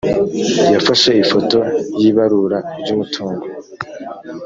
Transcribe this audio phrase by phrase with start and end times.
[0.73, 1.59] yafashe ifoto
[2.01, 3.45] y’ibarura ry’umutungo